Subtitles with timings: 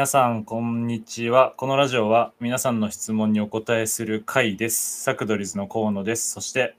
[0.00, 1.52] 皆さん、こんにちは。
[1.58, 5.02] このラジオは皆さんの質問にお答えする回です。
[5.02, 6.30] サクドリズの河野です。
[6.30, 6.74] そして、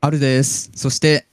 [0.00, 0.70] あるです。
[0.74, 1.26] そして、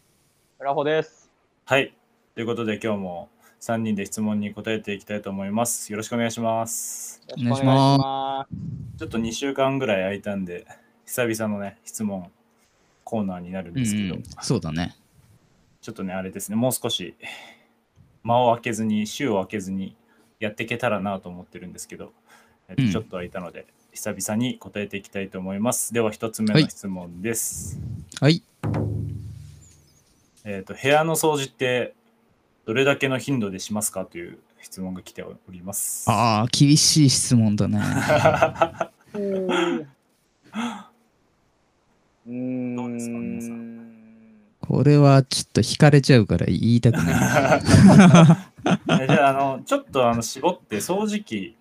[0.60, 1.32] ラホです。
[1.64, 1.94] はい。
[2.36, 3.30] ということで今日も
[3.62, 5.94] 3人で質問に答えていきたいと思います。
[5.94, 7.22] よろしくお願いします。
[7.40, 9.00] お願いします。
[9.00, 10.68] ちょっと2週間ぐらい空いたんで、
[11.06, 12.30] 久々のね、質問
[13.06, 14.94] コーナーになるんですけど、うん、そうだね。
[15.80, 17.16] ちょっとね、あれですね、もう少し
[18.24, 19.96] 間を空けずに、週を空けずに
[20.40, 22.12] やっていけたらなと思ってるんですけど、
[22.70, 25.94] えっとうんちょっと空いたので、久々に答えていきたいと思います。
[25.94, 27.80] では、1つ目の質問です。
[28.22, 28.44] はい。
[30.44, 31.94] えっと、部屋の掃除って
[32.66, 36.10] どれだけの頻度でしますかという質問が来ております。
[36.10, 37.80] ああ、厳しい質問だね。
[39.14, 42.76] うーん。
[42.76, 43.50] どうですか皆さ
[44.60, 47.62] これはちょっと引かれちゃうから言いたくない。
[49.02, 51.56] えじゃあ、あの、ちょっとあの絞って掃除機、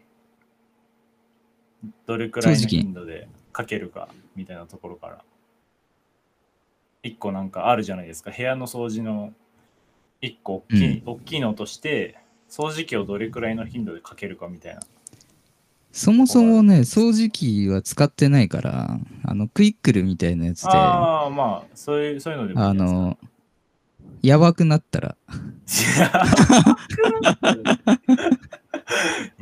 [2.06, 5.24] どれくらいの頻度でかけるかみたいなところから。
[7.02, 8.30] 一個なんかあるじゃないですか。
[8.30, 9.32] 部屋の掃除の
[10.20, 14.80] 一個大きい,、大きいのとして、掃除機をどれくらいの頻度でかけるかみたいな。
[15.92, 23.18] そもそもね、掃除機は使ってないから、あの、クイックルみたいなやつで、あああ、まあ、そういうそういうのでもいいんじゃないの、
[24.22, 25.16] やばくなったら。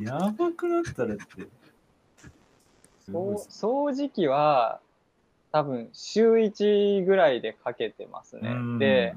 [0.00, 1.24] やばくなったらって。
[3.04, 4.80] すごいっすそう掃除機は
[5.52, 8.78] 多分週1ぐらいでかけてますねうん。
[8.78, 9.14] で、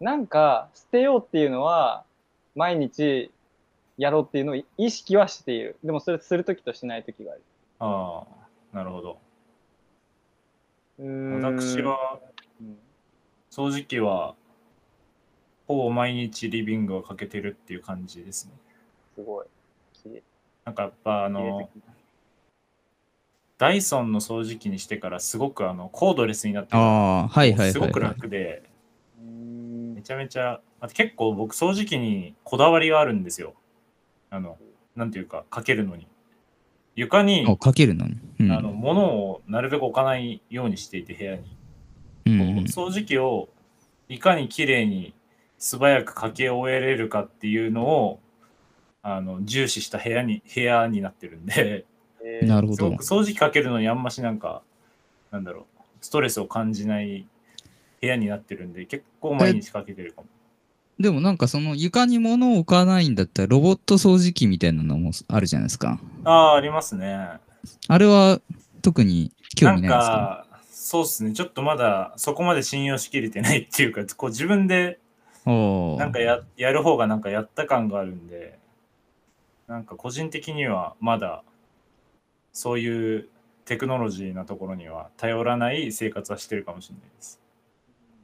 [0.00, 2.04] なんか捨てようっていうのは
[2.54, 3.30] 毎日
[3.98, 5.76] やろうっていうのを意識はしている。
[5.84, 7.42] でもそれするときとしないときがある。
[7.80, 8.24] あ
[8.72, 9.18] あ、なるほど。
[10.98, 12.20] 私、は
[12.60, 12.78] うん
[13.50, 14.34] 掃除機は
[15.66, 18.52] ほぼ毎日リビングをかけてるっていう感じですね。
[19.16, 19.46] すごい。
[19.92, 20.22] 綺麗
[20.64, 21.70] なんかやっぱあの
[23.58, 26.82] ダイソンの掃除機にしてからすごくあのコードレスになってるあ
[27.20, 28.08] あ、はいはいはい、すごくはい。
[28.10, 28.62] 楽で
[29.18, 33.54] うーんめちゃめちゃあと結構僕掃除機にこだわりがあるんですよ。
[34.30, 34.58] あの
[34.94, 36.06] なんていうかかけるのに
[36.94, 38.16] 床にあ、かけるのに？
[38.40, 38.52] うん。
[38.52, 41.56] あの物をなるべく置かないようにしていて部屋に。
[42.26, 42.32] うん
[42.64, 43.48] 掃除機を
[44.08, 45.14] いかにきれいに
[45.58, 48.20] 素早くかけ終えれるかっていうのを
[49.02, 51.84] あの重視した部屋に部屋になってるんで
[52.22, 52.88] えー なるほど。
[52.96, 54.62] 掃除機かけるのにあんましなんか
[55.30, 57.26] なんだろうストレスを感じない
[58.00, 60.28] 部屋になってるんで結構毎日かけてるかも。
[60.98, 66.00] でもなんかその床に物を置かないんだったらロボット掃除機みたいなのもあるじゃないですか。
[66.24, 67.28] ああありますね。
[67.88, 68.40] あれは
[68.82, 70.46] 特に興味ないですか？
[70.50, 74.98] かそうっすねちょっとまだそこまで信用しきれてないっていうかこう自分で
[75.46, 78.58] なんかややる方がなんかやった感があるんで、
[79.68, 81.42] なんか個人的にはまだ
[82.52, 83.28] そういう
[83.64, 87.40] テクノロジーなところには頼らない生活はしてるかもしれないです。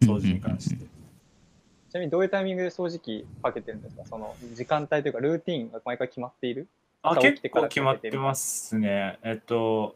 [0.03, 0.77] 掃除に関して。
[0.77, 4.05] ちなみにどういうタイミングで掃除機かけてるんですか？
[4.07, 6.67] その時間帯というかルーティンが毎回決まっている？
[7.03, 9.19] あ、結構決まってますね。
[9.23, 9.95] えっと、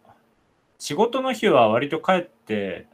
[0.78, 2.86] 仕事の日は割と帰って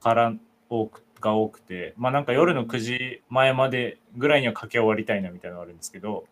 [0.00, 0.32] から
[0.70, 6.26] 多くが多くて、まあなんか夜の9時前までぐらいにはかけ終わりたいなみたいなのがあるんですけど、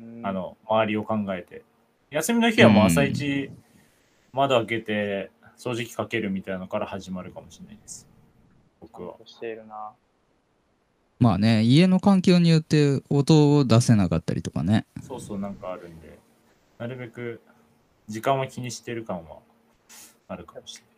[0.00, 0.26] うん。
[0.26, 1.62] あの周りを考えて。
[2.10, 3.50] 休みの日はもう朝一
[4.32, 8.08] 窓開けて掃除機かけるみたいなのから始まるかもしれないです。
[8.80, 9.14] 僕は。
[9.26, 9.92] しているな。
[11.18, 14.86] まあね、家の環境によって音を出せなかったりとかね。
[15.02, 16.18] そうそうなんかあるんで。
[16.78, 17.42] なるべく
[18.08, 19.38] 時間を気にしてる感は
[20.28, 20.86] あるかもしれない。
[20.86, 20.89] です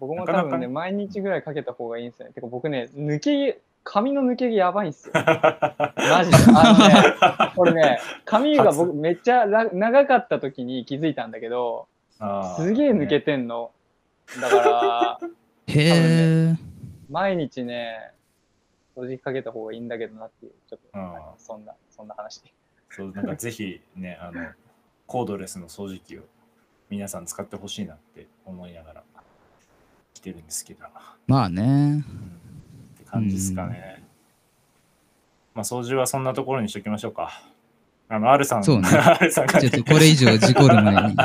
[0.00, 2.34] 僕も多分ね、毎日ぐらいかけた方がいいんですよね。
[2.34, 5.12] てか僕ね、抜け毛、髪の抜け毛やばいんですよ。
[5.14, 6.36] マジで。
[6.54, 11.88] あのね、 これね、髪が僕めっちゃら長かった時に気づいたんだけど、
[12.56, 13.70] すげえ抜けてんの。
[14.40, 15.20] だから、
[15.68, 16.54] へえ。
[17.08, 18.12] 毎日ね、
[18.96, 20.98] 掃除機かけた方がいいんだけどなっていう、ちょっと、
[21.38, 22.42] そんな、そんな話。
[22.96, 24.40] そうなんかぜひねあの
[25.06, 26.22] コードレスの掃除機を
[26.88, 29.15] 皆さん使ってほしいなって思いながら来
[30.26, 30.84] てるんですけど
[31.28, 31.62] まあね。
[31.62, 32.02] うんっ
[32.98, 34.02] て感じですかね。
[35.54, 37.40] まあ、掃除はそんなところにしときましょうか。
[38.08, 41.16] あの、R さん、そうね R さんが、ちょっとこれ以上事故る前に。
[41.16, 41.22] と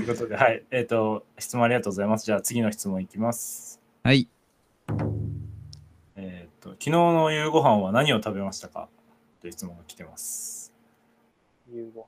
[0.00, 0.62] いうことで、はい。
[0.70, 2.26] えっ、と、質問ありがとうございます。
[2.26, 3.80] じゃあ次の質問いきます。
[4.02, 4.28] はい。
[6.16, 8.88] えっ、と、昨日の夕ご飯は何を食べましたか？
[9.40, 10.72] という質問が来てます。
[11.70, 12.06] 夕ご飯。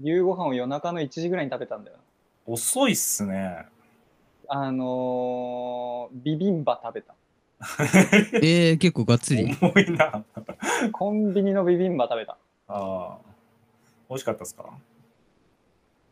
[0.00, 2.02] 夕ご飯を夜中の1時ぐらいに食べたんだよな。
[2.50, 3.66] 遅いっすね。
[4.48, 7.14] あのー、ビビンバ食べた。
[8.42, 9.54] えー、結構がっつり。
[9.60, 10.24] 重いな。
[10.92, 12.38] コンビニのビビンバ食べた。
[12.68, 13.18] ああ。
[14.08, 14.64] 美味しかったですか？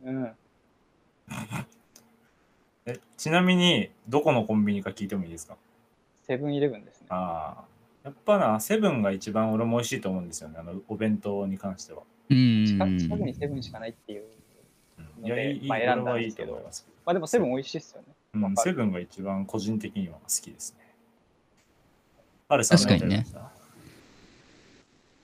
[0.05, 0.33] うん。
[2.85, 5.57] えちなみに、どこのコンビニか聞いてもいいですか？
[6.27, 7.07] セブンイレブンですね。
[7.09, 7.65] ああ。
[8.05, 10.59] やっぱな、セブンが一番俺も美味しいと思うんですよね。
[10.59, 12.03] あの、お弁当に関しては。
[12.29, 12.67] うん。
[12.67, 14.25] 近く近くにセブンしかないっていう。
[15.21, 16.87] うんいや、いい、いいまあ選んだんですけどと思います。
[17.05, 18.09] まあでもセブン美味しいっすよね。
[18.35, 20.87] うん、セブンが一番個人的には好きですね。
[22.49, 23.57] あるさん確かにね何食べました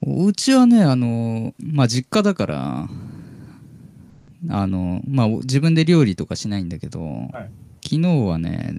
[0.05, 2.89] うちはね、あの、まあ、実家だから、
[4.51, 7.29] あの、まあ、お自分で料理とかしないんだけど、
[7.85, 8.75] 昨日はね、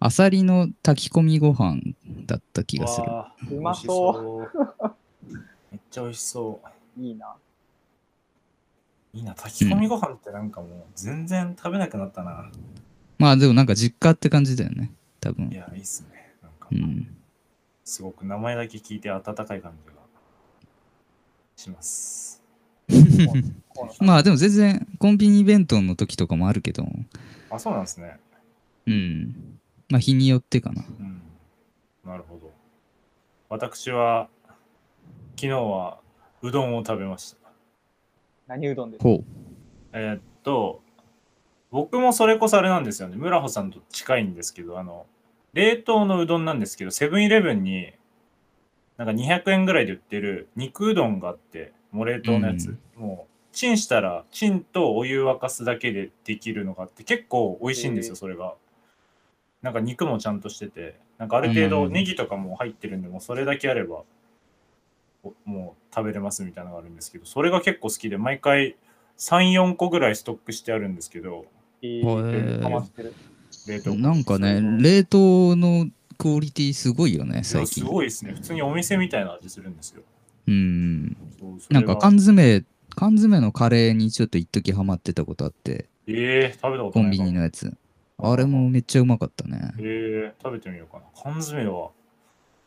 [0.00, 1.80] アサリの炊き込みご飯
[2.26, 3.56] だった気がする。
[3.56, 4.58] うまそう。
[5.70, 6.60] めっちゃ美味しそ
[6.96, 7.00] う。
[7.00, 7.36] いいな。
[9.12, 12.50] いいな、炊き込みご飯ってなんかもう全然食べなくなったな。
[13.18, 15.54] まあ、でもなんか実家って感じだよね、多分い。
[15.54, 16.34] や、いいっすね。
[16.42, 17.16] なんかう、ん。
[17.84, 20.00] すごく名前だけ聞いて温かい感じが
[21.56, 22.42] します。
[24.00, 26.86] まあ、でも全然コンビニ弁当の時とかもあるけど、
[27.50, 28.18] あ、そうなんですね。
[28.86, 29.58] うん。
[29.88, 30.84] まあ、日によってかな。
[30.98, 31.22] うん。
[32.04, 32.52] なるほど。
[33.48, 34.28] 私は、
[35.36, 35.98] 昨日は
[36.42, 37.39] うどんを食べました。
[38.50, 39.08] 何うどんですか？
[39.08, 39.24] ほう。
[39.92, 40.82] えーっと、
[41.70, 43.16] 僕もそれこそあれなんですよね。
[43.16, 45.06] 村穂さんと近いんですけど、あの、
[45.52, 47.92] 冷凍のうどんなんですけど、セブンイレブンに、
[48.96, 52.76] なんか200円ぐらいで売ってる肉うどんがあって、もう冷凍のやつ。
[52.96, 58.54] もう、チンしたら、チンとお湯沸かすだけでできるのがあって、結構美味しいんですよ、それが。
[59.62, 64.04] なんか肉もちゃんとしてて、なんかある程度うんネギとかも入ってるんで、もうそれだけあれば、お
[65.44, 68.76] もう食べれますみたいなのがあるんですけど、それが結構好きで、毎回
[69.18, 71.46] 3、4個ぐらいストックしてあるんですけど、
[71.82, 73.14] えへーー、ハマってる。
[73.66, 75.86] 冷凍庫なんかね冷凍の
[76.16, 77.84] クオリティすごいよね、最近。
[77.84, 78.32] すごいですね。
[78.32, 80.02] 普通にお店みたいな味するんですよ。
[80.46, 81.16] うん。
[81.70, 82.64] なんか缶詰、
[82.94, 87.74] 缶詰のカレーにちょっと一時ハマってたことあって、えー、食べたことコンビニのやつ。
[88.22, 89.72] あれもめっちゃうまかったね。
[89.78, 91.04] えー、食べてみようかな。
[91.22, 91.90] 缶詰は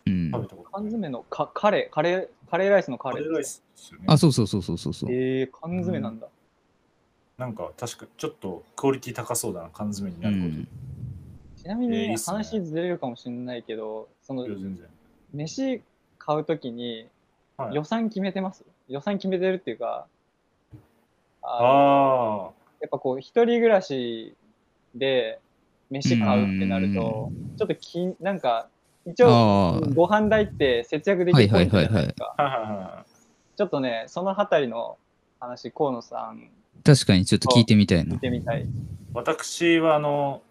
[0.05, 0.31] うん。
[0.31, 0.69] 食べたこと。
[0.71, 3.17] 缶詰のかカレー、カレー、カレーライスのカレー。
[3.19, 4.05] カレーライスですよね。
[4.09, 5.11] あ、そうそうそうそうそうそう。
[5.11, 6.27] えー、缶詰なんだ。
[7.37, 10.67] なんか確かちょっとクオリティ高そうだな、缶詰になるこうん。
[11.57, 14.45] ちなみに、えーね話ずれるかもしれないけど、その。
[15.33, 15.81] 飯
[16.19, 17.07] 買うときに
[17.57, 20.07] はい予算決めてます、予算決めてるっていうか、
[21.41, 24.35] あのあやっぱこう、一人暮らし
[24.95, 25.39] で
[25.89, 28.69] 飯買うってなると、ちょっときん、なんか、
[29.05, 32.35] 一応、ああ、ご飯代って節約できるポイントじゃないですか。
[32.37, 32.43] あ。
[32.43, 33.05] はいはいは
[33.55, 34.97] ちょっとね、そのあたりの
[35.39, 36.49] 話、河野さん、
[36.83, 38.19] 確かにちょっと聞いてみたいな見。
[38.19, 38.61] てみたい。
[38.61, 38.65] い。
[39.13, 40.41] 私はあの、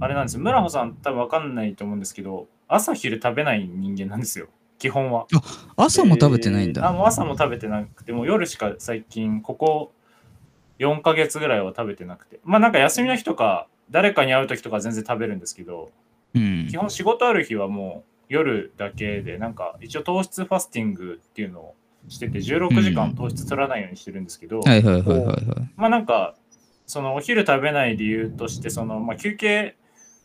[0.00, 0.42] あれなんですよ。
[0.42, 4.48] 村穂さん多分わかんないと思うんですけど、朝昼食べない人間なんですよ。
[4.78, 5.26] 基本は。
[5.76, 6.92] 朝も食べてないんあ、だ。
[6.92, 9.92] もう朝も食べてなくて、もう夜しか最近、ここ
[10.78, 12.38] 4ヶ月ぐらいは食べてなくて。
[12.44, 15.90] まあなんか休みの日とか、誰かに会う時とか全然食べるんですけど、
[16.34, 16.76] うん基。
[16.76, 21.74] 本仕事ある日はもう夜だけで、なんか一応糖質ファスティングっていうのを
[22.08, 25.44] してて、16時間糖質取らないようにしてるんですけど、はいはいはいはいはい。
[25.76, 26.34] まあなんか、
[26.86, 29.76] そのお昼食べない理由として、そのまあ休憩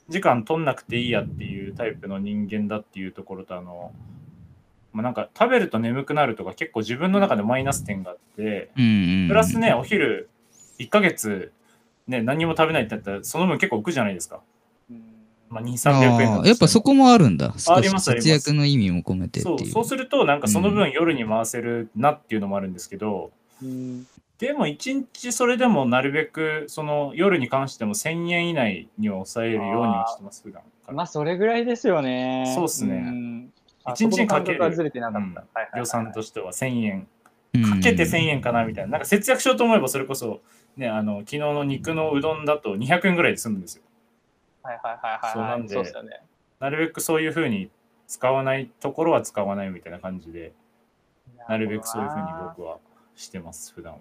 [0.10, 3.94] 時間取んなくていいやっていうタイプの人間だっていうところと、あの、
[4.92, 8.72] まあなんか食べると眠くなるとか結構自分の中でマイナス点があって。
[8.76, 10.30] プラスね、お昼
[10.80, 11.52] 1ヶ月
[12.08, 14.42] ね、何も食べないってなったら、その分結構浮くじゃないですか。
[15.54, 17.46] うんまあ2、300円だとしてもああ、やっぱそこもあるんだ。
[17.46, 18.12] ありますあります。
[18.12, 19.58] 節約の意味も込めてってそう。
[19.60, 19.72] いう。
[19.72, 23.32] そうするとなんかその分夜に回せるなっていうのもあるんですけど、
[23.62, 24.08] うん。
[24.40, 30.94] でも一日それでもなるべくその夜に関しても1000円以内には抑えるようにはしてます普段から。
[30.94, 32.52] まあ、それぐらいですよね。
[32.56, 32.96] そうっすね。
[32.96, 33.54] ん。
[33.86, 34.60] あ一日にかける。
[35.78, 37.08] 予算としては1000円。
[37.54, 37.70] うん。
[37.70, 38.92] かけて1000円かなみたいな。
[38.92, 40.42] なんか節約しようと思えばそれこそ
[40.78, 43.84] ねあの昨日の肉のうどんだと200円ぐらいで済むんですよ
[44.64, 45.34] はいはいはいはい。
[45.34, 46.22] そうなんでそうですよね。
[46.60, 47.70] なるべくそういうふうに
[48.08, 50.54] 使わないところは使わないみたいな感じで
[51.48, 52.78] なるべくそういうふうに僕は
[53.16, 54.00] してます普段は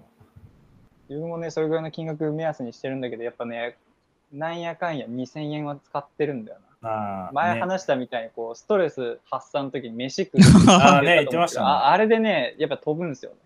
[1.08, 3.76] 自分もね、それぐらいの金額目安にしてるんだけど、やっぱね、
[4.32, 7.30] なんやかんや2000円は使ってるんだよな。
[7.34, 10.38] 前話したみたいに、こう、ストレス発散の時に飯食う
[10.70, 13.36] あーね言ってましたねああれでね、やっぱ飛ぶんですよね。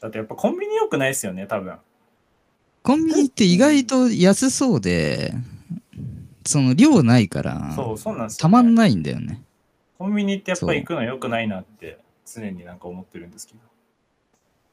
[0.00, 1.78] だってやっぱコンビニ良くないですよね多分
[2.82, 5.32] コンビニって意外と安そうで、
[6.44, 9.42] その量ないから、そうそうなんですよ、ね、たまんないんだよね。
[9.98, 13.60] コンビニってやっぱ行くの良くないなって常になんか思ってるんですけど。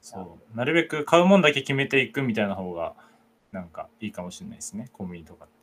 [0.02, 0.58] そう。
[0.58, 2.94] なるべく買うもんだけ決めていくみたいな方が
[3.52, 4.90] なんかいいかもしれないですね。
[4.94, 5.62] コンビニとかって。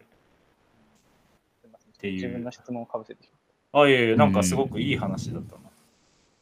[1.99, 3.31] ていう自分の質問をかぶせてし
[3.73, 5.63] まっあ、いやいや、なんかすごくいい話だったな。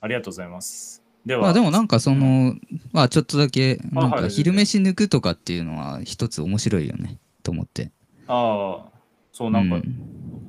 [0.01, 1.03] ありがとうございます。
[1.25, 2.55] では、まあでもなんかその、
[2.93, 7.91] まあちょっとだけ、なんはいか昼飯抜くとかっていうのは一つ面白いよね、と思って。
[8.29, 8.96] ああ、
[9.37, 9.83] そう、なんか、う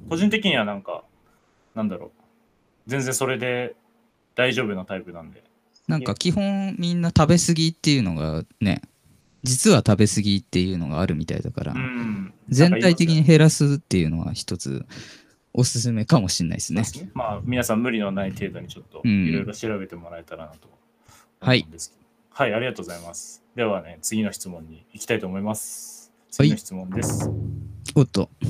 [0.10, 1.04] 個人的にはなんか、
[1.76, 2.12] なんだろう。
[2.88, 3.76] 全然それで
[4.34, 5.44] 大丈夫なタイプなんで。
[5.90, 8.82] なんか基本みんな食べ過ぎっていうのがね、
[9.44, 12.34] 実は食べ過ぎっていうのがあるみたいだから、うん。
[12.48, 14.86] 全体的に減らすっていうのは一つ
[15.52, 20.70] おすすめかもしれないですねまあ、皆さん無理のない程度にちょっとうんいろいろ調べてもらえたらなと
[21.42, 22.02] はい思うんですけど。
[22.30, 23.44] はい、ありがとうございます。
[23.54, 25.97] ではね、次の質問に行きたいと思います。
[26.32, 27.30] 次の質問です。
[27.96, 28.30] おっと、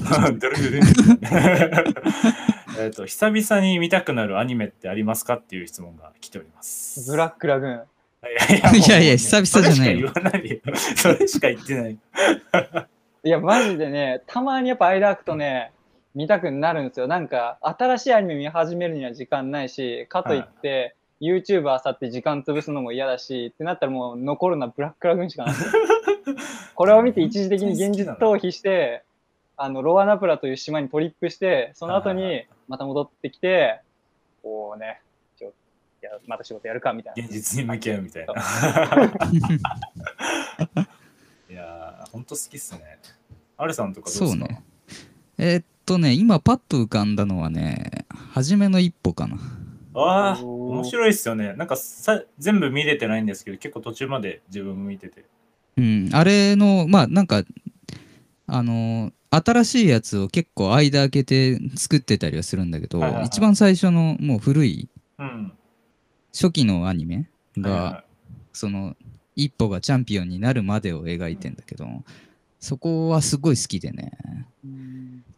[2.79, 7.09] えっと、久々に見たくなるアニメってありますかっていう質問が来ております。
[7.09, 7.83] ブラックラグーン。
[8.23, 10.59] いやいやいや久々じゃないよそれしか言わないよ。
[10.97, 11.97] それしか言ってない。
[13.23, 15.71] いや、マジでね、たまにやっぱ間空くとね、
[16.15, 17.07] 見たくなるんですよ。
[17.07, 25.55] なんか、新しいアニメ見始めるには時間ないし、かといって、YouTube あさって時間潰すのも嫌だし、ってなったらもう残るのはブラックラグーンしかない。
[26.77, 29.03] これを見て一時的に現実逃避して、
[29.57, 33.81] あの、ロアナプラという島にトリップして、その後にまた戻ってきて、
[34.43, 35.01] こうね、
[35.39, 35.51] ちょい
[36.05, 37.23] やまた仕事やるかみたいな。
[37.23, 38.33] 現実に向き合うみたいな。
[41.49, 42.99] いやー、ほんと好きっすね。
[43.57, 44.45] アルさんとかどうですか？
[44.45, 44.63] そうね。
[45.39, 49.37] えーっとね、今パッと浮かんだのはね、初めの一歩かな。
[49.95, 51.53] ああ、面白いっすよね。
[51.53, 55.25] なんかさ全部見れてないんですけど、結構途中まで自分も見てて。
[55.77, 57.43] うん、あれの、まあなんか、
[58.47, 63.27] あのー新しいやつを結構間空けて作ってたりはするんだけど、はいはいはい。
[63.27, 64.87] 一番最初のもう古い
[65.19, 65.51] うん。
[66.33, 68.03] 初期のアニメが、はいは
[68.53, 68.95] その
[69.35, 71.85] 一歩がチャンピオンになるまでを描いてんだけど、
[72.61, 74.13] そこはすごい好きでね。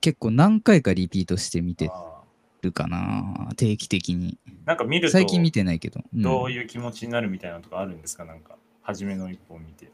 [0.01, 2.22] 結構何回かリピートして見いてあ
[2.62, 4.38] るかな定期的に。
[4.48, 6.22] ーなんか見ると最近見てないけど、うん。
[6.22, 8.24] どういう気持ちになるみたいなのとかあるんですか？
[8.24, 9.91] なんか、初めの一本見て。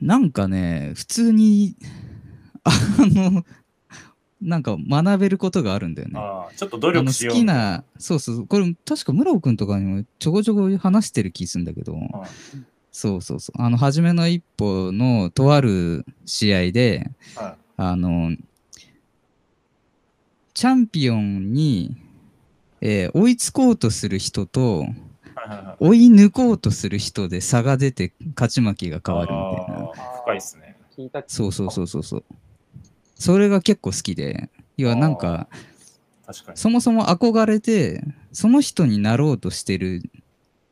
[0.00, 1.76] なんかね普通に
[2.64, 3.44] あの
[4.40, 6.18] なんか学べることがあるんだよね。
[6.18, 12.02] ああ、ちょっと努力しよう好きな、そうそう、これ確か村尾くんとかにもちょこちょこ話してる気するんだけど、はい
[12.90, 18.36] そうそうそう、あの、初めの一歩のとある試合で、はあの、
[20.52, 21.96] チャンピオンに、
[22.80, 24.86] えー追いつこうとする人と。
[25.80, 29.92] 追い抜こうとする人で差が出て勝ち負けが変わるみたいな。
[30.22, 30.76] 深いっすね。
[31.26, 32.24] そうそうそうそうそう。
[33.14, 35.48] それが結構好きで、いや、なんか、
[36.26, 36.58] 確かに。
[36.58, 38.02] そもそも憧れて、
[38.32, 40.02] その人になろうとしてる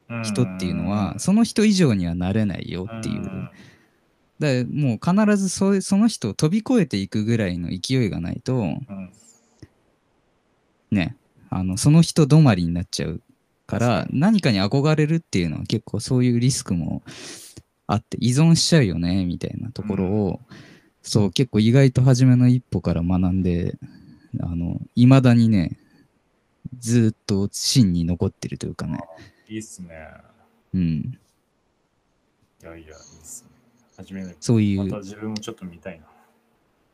[0.09, 3.21] うん人っていうのは、その人以上にはなれないよっていう。
[3.21, 3.51] ん
[4.39, 9.11] だもう必ずそその人を飛び越えていくぐらいの勢いがないと、うん
[10.91, 11.17] ね、
[11.51, 13.23] あのその人止まりになっちゃう
[13.67, 17.03] から何かに憧れるっていうのは結構そういうリスクも
[17.87, 20.41] あって依存しちゃうよねみたいなところを、
[21.03, 23.77] そう結構意外と初めの一歩から学んで
[24.41, 25.79] あの未だにね
[26.79, 28.99] ずっと芯に残ってるというかね。
[29.49, 29.89] いいっすね。
[30.75, 31.19] うん。
[32.63, 33.51] いやいや、いいっすね。
[33.97, 36.07] 初めの一そういう、歩また自分もちょっと見たいな。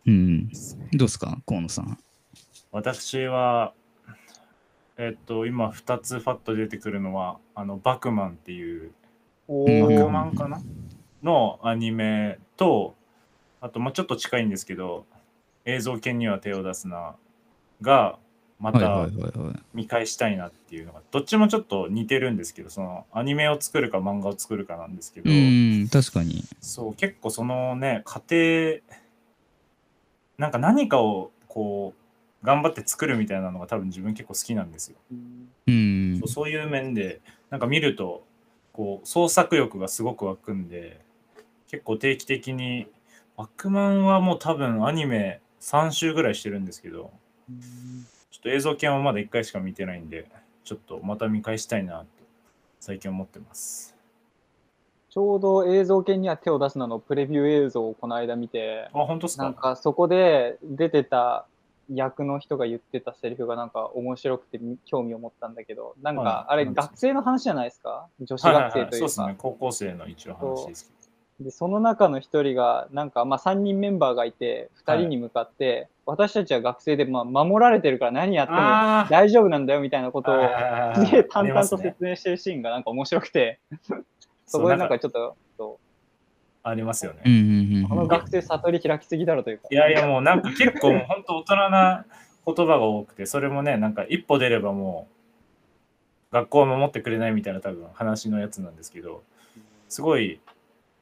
[0.07, 0.47] うん。
[0.47, 0.50] ね。
[0.93, 1.99] どうですか河野さん。
[2.71, 3.75] 私は、
[4.99, 8.93] えっと、今2つファッと出てくるのは、あの、バクマンっていう、
[9.49, 10.61] バクーマンかな？
[11.23, 12.95] のアニメと、
[13.61, 15.07] あと、まあちょっと近いんですけど、
[15.65, 17.15] 映像犬には手を出すな、
[17.81, 18.19] が、
[18.61, 26.45] またはいはいはいはい見返したいなっていうのが、どっちもちょっと似てるんですけど、その、アニメを作るか漫画を作るかなんですけど、うん確かに。
[26.61, 28.81] そう、結構そのね、家庭、
[30.39, 32.02] なんか何かをこう、
[32.43, 34.97] 頑張って作るみたいなのが多分自分結構好きなんですよ。
[35.67, 37.21] うんそうそういう面で、
[37.51, 38.25] なんか見ると、
[38.73, 41.01] こう、創作欲がすごく湧くんで、
[41.69, 42.87] 結構定期的に、
[43.37, 47.11] バックマンはもう多分アニメ3週ぐらいしてるんですけど、
[48.31, 50.27] ちょっと映像系はまだ1回しか見てないんで、
[50.65, 52.07] ちょっとまた見返したいなと、
[52.81, 53.97] 最近思ってます。
[55.11, 59.45] ちょうど映像系には手を出すなのプレビュー映像をこの間見て、あ、本当ですか？
[59.45, 61.47] なんかそこで出てた
[61.91, 66.25] 役の人が言ってたセリフがなんか面白くて興味を持ったんだけど、なんはい。
[66.27, 68.09] かあれ学生の話じゃないですか？
[68.21, 68.99] 女子はいはいはい、学生とい。
[68.99, 69.35] うかそうですね。。
[69.39, 71.45] 高校生の一応話ですけど。
[71.45, 83.59] で、その中の一人が、なんかまあ3人メンバーがいて、2人に向かって、私たちは学生でまあ守られてるから何やってもあ大丈夫なんだよみたいなことを、あすげえ淡々と説明してるシーンがなんか面白くて、
[84.47, 85.81] そこでなんかちょっと、そ
[86.62, 87.87] ありますよね。
[87.88, 89.69] この学生悟り開きすぎだろというか。
[89.71, 92.04] いやいやもうなんか結構本当大人な
[92.47, 95.12] 言葉が多くて、それもね、なんか一歩出ればもう、
[96.33, 99.23] 学校を守ってくれないみたいな多分話のやつなんですけど
[99.88, 100.40] すごい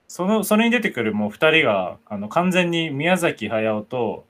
[0.08, 4.24] そのそれに出てくるもう2人があの完全に宮崎駿と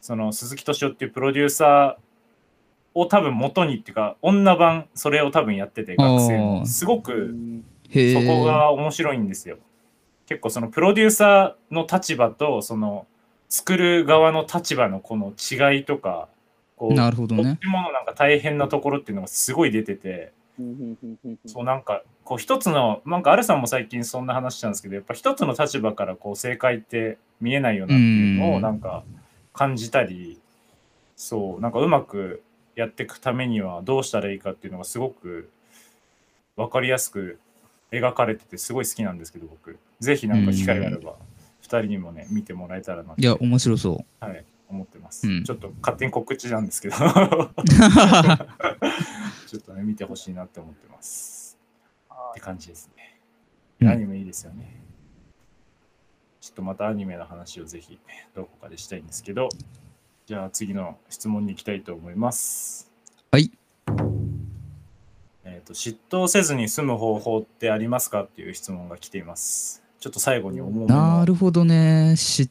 [0.00, 7.36] その鈴木敏夫っていうプロデューサーを多分元にっていうか女版それを多分やってて学生のすごく
[7.84, 9.58] そこが面白いんですよ。
[10.26, 13.06] 結構そのプロデューサーの立場とその
[13.48, 16.28] 作る側の立場のこの違いとか
[16.76, 17.42] こうなるほどね。
[17.44, 20.32] どっちものなんか大変なところっていうのがすごい出てて
[21.46, 29.04] そうなんかこう一つのなんかアルさんも最近そんな話したんですけどやっぱ一つの立場からこう正解って見えないよなっていうのをなんか
[29.52, 30.40] 感じたり
[31.16, 32.42] そうなんかうまく
[32.74, 35.50] やっていくためにはどうしたらいいかっていうのがすごく
[36.56, 37.38] 分かりやすく
[37.90, 41.14] 描かれててすごい好きなんですけど僕ぜひなんか機会があれば
[41.62, 46.96] 2人にもね見てもらえたらないや面白そうはい思ってます、うん、ちょっと勝手に告知なんですけど
[49.46, 51.56] ちょっとね、見てほしいなって思ってます。
[52.10, 53.20] って感じですね。
[53.88, 54.82] アニメいいですよね。
[56.40, 57.98] ちょっとまたアニメの話をぜひ
[58.34, 59.48] どこかでしたいんですけど、
[60.26, 62.92] じゃあ次の質問に行きたいと思います。
[63.30, 63.52] はい。
[65.48, 69.82] えっ、ー、と、嫉妬せずに済む方法ってありますかっていう質問が来ています。
[70.00, 72.14] ちょっと最後に思うなるほどね。
[72.16, 72.50] し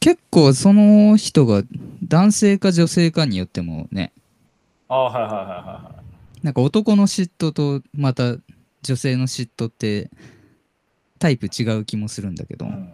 [0.00, 1.62] 結構その人が
[2.06, 4.12] 男性か女性かによってもね。
[4.88, 5.36] ああ、はいはいはい
[5.94, 6.02] は
[6.42, 6.44] い。
[6.44, 8.36] なんか男の嫉妬とまた
[8.82, 10.10] 女性の嫉妬って
[11.20, 12.92] タイプ違う気もするんだけど、うん、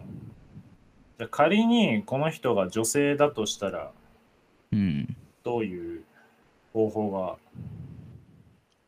[1.17, 3.91] じゃ仮にこの人が女性だとしたら、
[4.71, 6.03] うん、どういう
[6.73, 7.37] 方法が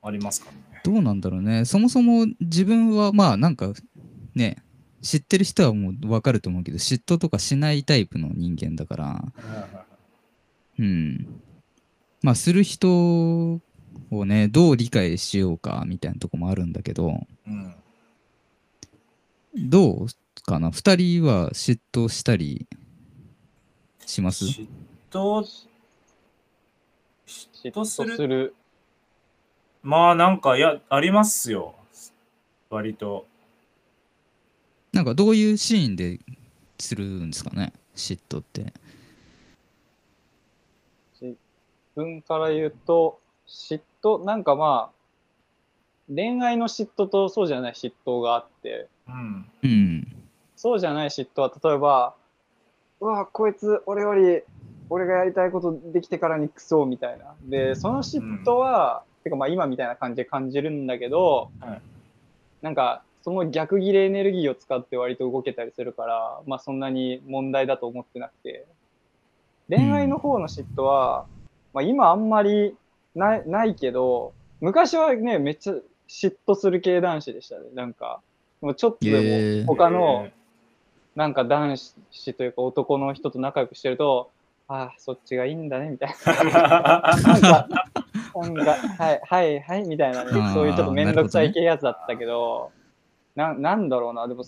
[0.01, 0.57] ありますかね。
[0.83, 1.65] どうなんだろうね。
[1.65, 3.73] そもそも自分はまあなんか
[4.33, 4.63] ね
[5.01, 9.23] 知ってる人はもう分かると思うけど嫉妬とかしないタイプの人間だから。
[10.79, 11.27] うん。
[12.23, 13.61] まあする人を
[14.25, 17.73] ねどう理解しようかみたいなとこもあるんだけど、うん、
[19.55, 20.07] どう
[20.43, 22.67] かな？2人は嫉妬したり
[24.05, 24.45] します？
[24.45, 24.67] 嫉
[25.11, 25.45] 妬
[27.27, 28.55] 嫉妬する
[29.83, 31.75] まあなんかいやありますよ。
[32.69, 33.25] 割と。
[34.93, 36.19] なんかどういうシーンで
[36.77, 37.73] するんですかね？
[37.95, 38.73] 嫉妬って。
[41.21, 41.35] 自
[41.95, 50.07] 分から言うと嫉妬、なんかまあ、恋愛の嫉妬とそうじゃない嫉妬があって、うん、
[50.55, 52.15] そうじゃない嫉妬は、例えば、
[53.01, 54.41] うわ、こいつ、俺より、
[54.89, 57.35] 俺がやりたいことできてからにクソみたいな。
[57.43, 61.81] で、その嫉妬は、うん、てかまあ今みたいな感じで感じるんだけど、はい、
[62.61, 68.65] なんか、その逆ギレエネルギーを使って割と動けたりするから、まあそんなに問題だと思ってなくて、
[69.69, 71.25] 恋愛の方の嫉妬は、
[71.73, 72.75] まあ今あんまり
[73.15, 75.73] ないないけど、昔はね、めっちゃ
[76.07, 77.69] 嫉妬する系男子でしたね。
[77.73, 78.21] なんか、
[78.61, 80.29] もうちょっとでも他の、
[81.15, 84.31] なんか男子というか男の人と仲良くしてると、
[84.67, 86.15] ああ、そっちがいいんだね、みたい
[86.53, 87.15] な。
[87.23, 87.67] なんか、
[88.35, 92.71] なんか、はい、はい、はい、みたいなね、そういうちょっとめんどくさい系やつだったけど、
[93.35, 94.43] ななんだろうな、でも、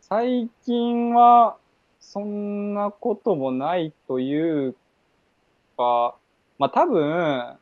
[0.00, 1.56] 最近は、
[2.00, 4.74] そんなこともないという
[5.76, 6.14] か、
[6.58, 7.56] まあ多分、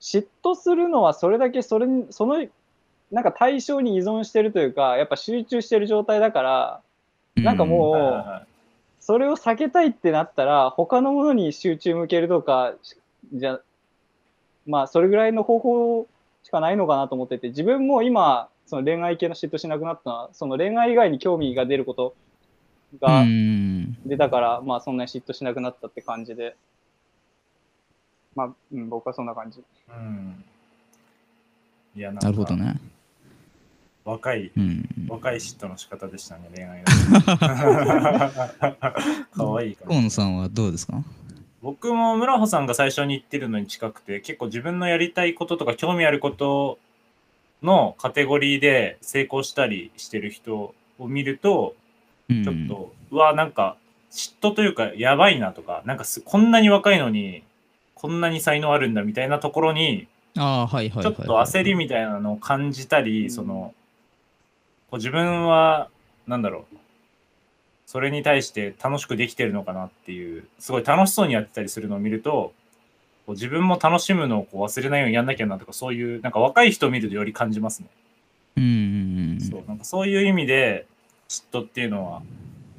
[0.00, 2.44] 嫉妬するのはそれだけそれに、その、
[3.10, 6.80] なんか対象に依存してるというか、やっぱ集中してる状態だから、
[7.36, 8.46] なんかもう、
[9.00, 12.74] それを避けたいってなったら、他のものに集中向けるとか、
[13.32, 13.60] じゃ、
[14.66, 16.06] まあそれぐらいの方法
[16.42, 22.14] しかないのかなと思ってて、自分も今、その恋愛系の嫉妬しなくなったのは、その恋愛以外に興味が出ること
[23.00, 23.24] が
[24.06, 26.56] 出たから、まあそんなに嫉妬しなくなったって感じで。
[28.34, 29.62] まあ、うん、僕はそんな感じ。
[29.88, 30.44] うん。
[31.94, 32.80] いや、なるほどね。
[34.04, 36.82] 若い、うん、若い嫉妬の仕方でしたね、恋愛
[39.34, 41.02] かわいいか河野さんはどうですか？
[41.64, 46.78] 僕も村穂さんが最初に言ってるのに近くて、結構自分のやりたいこととか興味あること
[47.62, 51.74] のカテゴリーで成功したりしてる人を見ると、
[52.28, 53.78] ちょっと、うわ、なんか
[54.10, 57.42] 嫉妬というかやばいなとか、なんかすこんなに若いのに
[57.94, 60.06] こんなに才能あるんだみたいなところに
[61.02, 63.72] ちょっと焦りみたいなのを感じたり、その
[64.90, 65.88] こう自分は
[66.26, 66.76] なんだろう
[67.86, 72.52] それに対して楽しくできてるのかなっていうすごい楽しそうにやってたりするのを見ると
[73.26, 77.88] こう自分も楽しむのをこう忘れないようにやんなきゃなとかそういうなんか若い人を見るとより感じますね。
[78.56, 80.86] うんうんうん、そうなんかそういう意味で
[81.28, 82.22] 嫉妬っていうのは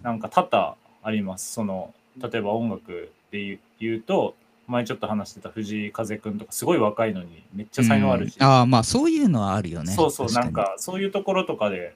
[0.03, 1.51] なんか多々あります。
[1.53, 4.35] その例えば音楽で言うと
[4.67, 8.45] 前ちょっと話してた藤井風くんとかすごい若いのにめっちゃ才能あるし、うん。
[8.45, 9.91] ああまあそういうのはあるよね。
[9.93, 11.95] そうそうなんかそういうところとかで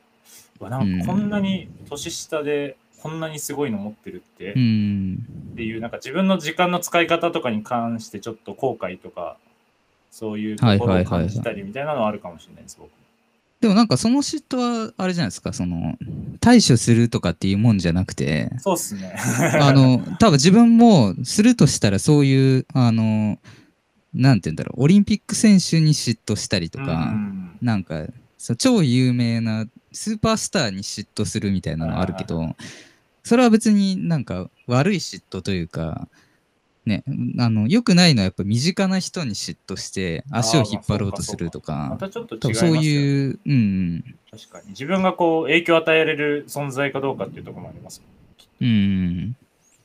[0.60, 9.38] なんかこんなに年下でこんなにすごいの持ってるって、うっんていうなんか自分の時間の使い方とかに関してちょっと後悔とか
[10.12, 12.90] そういうところを感じたりみたいなのはあるかもしれないです僕。
[13.62, 15.98] でもなんかその嫉妬はあれじゃないですかその
[16.40, 18.50] 対処するとかっていうもんじゃなくて。
[18.60, 19.16] そうっすね。
[19.60, 23.38] あの多分自分もするとしたらそういうあの
[24.14, 27.58] なんて言うんだろうオリンピック選手に嫉妬したりとか、うん。
[27.62, 28.06] なんか
[28.58, 32.56] 超有名なスーパースターに嫉妬するみたいなのあるけど
[33.24, 36.08] それは別になんか悪い嫉妬というか
[36.86, 37.04] ね
[37.38, 42.78] あの良くないのはやっぱ身近な人に嫉妬して足を引っ張ろうとするとまかたちょっと違いますよね。
[42.78, 44.16] そういううんうん。
[44.32, 44.70] 確かに。
[44.70, 48.02] 自分がこう影響を与えられる存在かどうかっていうところもあります
[48.62, 49.36] うん。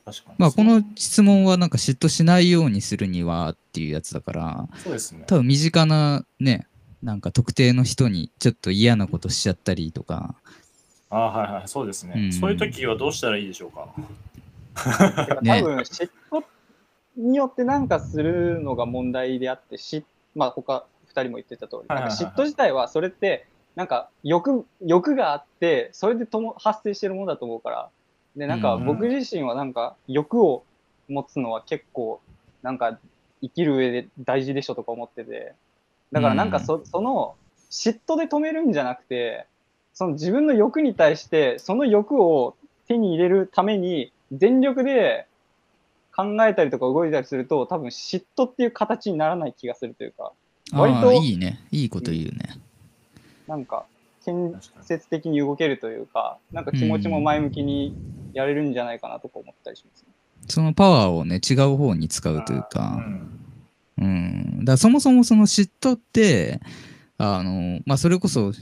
[0.05, 0.37] 確かに。
[0.39, 5.25] まあこの質問はなんか嫉妬しないようにするにはっていうやつだからそうですね。
[5.27, 6.67] 多分身近なね
[7.03, 10.35] なんか特定の人にちょっと嫌なことしちゃったりとか
[11.15, 12.33] ああはいはいそうですね、うん。
[12.33, 13.89] そういう時はどうしたらいいでしょうか？
[15.45, 16.45] 多分嫉妬
[17.17, 21.89] によってなんかするのが問題であってしまあ他2人も言ってた通り。
[21.89, 23.47] はいはいはいなんか嫉妬自体はそれって
[23.77, 27.89] なんか欲欲があってそれでとも発生してるものだと思うから。
[28.37, 30.65] でなんかうん僕自身はなんか欲を
[31.09, 32.21] 持つのは結構
[32.63, 32.99] なんか
[33.41, 35.55] 生きる上で大事でしょとか思ってて。
[36.11, 37.35] だからなんかそ,、その
[37.71, 39.47] 嫉妬で止めるんじゃなくて
[39.95, 42.57] その自分の欲に対してその欲を
[42.89, 45.27] 手に入れるために全力で
[46.15, 50.33] 考えたりとか動いたりすると多分嫉妬っていう形にならない気がするというか
[50.73, 51.61] 割とああいいね。
[51.71, 52.57] いいこと言うね、
[53.47, 53.85] なんか
[54.25, 57.95] 建設的に動けるというかなんか気持ちも前向きに
[58.33, 60.09] やれるんじゃないかなとか思ったりしますね。
[60.49, 63.39] そのパワーをね違う方に使うといううかん。
[63.99, 64.65] うん。
[64.65, 66.61] だそもそもその嫉妬って
[67.19, 68.53] あのまあそれこそ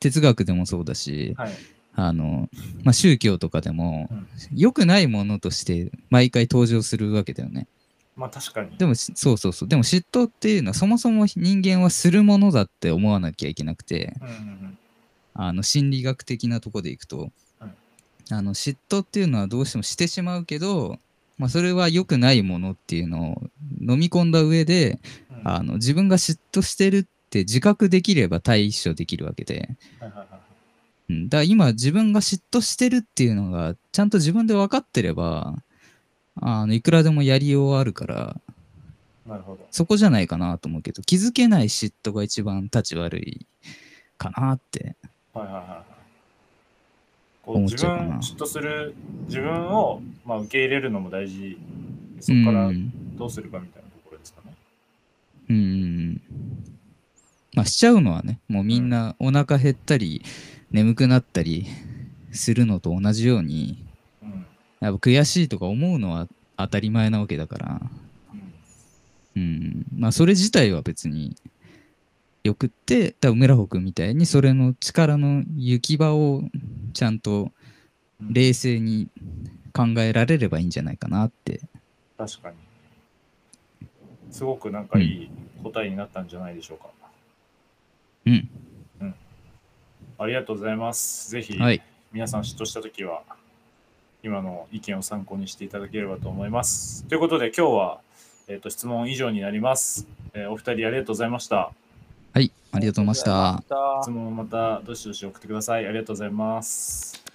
[0.00, 1.52] 哲学でもそうだしはい。
[1.98, 2.50] あの、
[2.84, 4.26] まあ、宗教とかでもうん。
[4.54, 7.66] 良くないものとして毎回登場するわけだよね。
[8.16, 8.76] まあ確かに。
[8.76, 9.68] でもしそうそうそう。
[9.68, 14.78] でも嫉妬っていうのはそもそも人間はするものだって思わなきゃいけなくてうんうん
[15.38, 17.70] あの心理学的なとこでいくと、はい
[18.28, 20.98] あの嫉妬っていうのはどうしてもしてしまうけど、
[21.38, 23.42] まあ、それは良くないものっていうのを
[23.80, 24.98] 飲み込んだ上で
[25.30, 25.48] うん。
[25.48, 27.06] あの自分が嫉妬してる
[27.42, 29.70] って自覚できれば対処できるわけで、
[31.08, 35.54] うん、だから今自分が嫉妬してるっていうのがちゃんと自分で分かってれば
[36.40, 38.36] あのいくらでもやりようはあるから。
[39.26, 39.66] なるほど。
[39.72, 43.46] そこじゃないかなと思うけど気づけない嫉妬が一番立ち悪い
[44.18, 44.94] かなって。
[45.34, 45.96] はいはいはいはい。
[47.42, 48.94] こう自分嫉妬する
[49.26, 51.58] 自分を、まあ、受け入れるのも大事。
[52.16, 53.16] でそこからうん。
[53.16, 54.54] どうするかみたいなところですかね、
[55.48, 56.22] うん
[57.56, 60.22] まあしちゃうのはねもうみんなお腹減ったり
[60.70, 61.66] 眠くなったり
[62.30, 63.82] するのと同じように
[64.22, 64.46] うん。
[64.80, 67.80] やっぱ悔しいとか思うのは当たり前なわけだから。
[69.34, 69.42] うん。
[69.42, 69.86] うん。
[69.96, 71.34] まあそれ自体は別に
[72.44, 76.42] よくって多分村穂君みたいにそれの力の行き場を
[76.92, 77.50] ちゃんと
[78.20, 79.08] うん冷静に
[79.72, 81.60] 考えられればいいんじゃないかなって。
[82.18, 82.56] 確かに。
[84.30, 85.30] すごくなんかいい
[85.62, 87.05] 答えになったんじゃないでしょうか、うん
[90.18, 91.30] ありがとうございます。
[91.30, 91.82] ぜひ、はい。
[92.12, 93.22] 皆さん嫉妬したときは
[94.22, 97.04] 今の意見を参考にしていただければと思います。
[97.04, 98.00] ということで今日は、
[98.48, 101.72] えー、と質問以上になります、えーお二人ありがとうございました。
[102.32, 103.48] はいありがとうございました。
[103.48, 104.10] ありがとうございました。
[104.10, 105.86] 質問またどしどし送ってください。
[105.86, 107.25] ありがとうございます